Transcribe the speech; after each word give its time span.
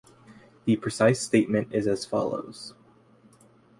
The 0.65 0.77
precise 0.77 1.21
statement 1.21 1.73
is 1.75 1.85
as 1.85 2.07
follows. 2.07 2.73